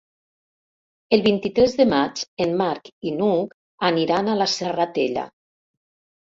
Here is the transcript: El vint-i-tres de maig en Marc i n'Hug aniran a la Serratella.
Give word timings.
El 1.17 1.21
vint-i-tres 1.27 1.75
de 1.81 1.87
maig 1.91 2.23
en 2.47 2.57
Marc 2.63 2.91
i 3.11 3.15
n'Hug 3.21 3.55
aniran 3.93 4.33
a 4.35 4.41
la 4.43 4.51
Serratella. 4.59 5.31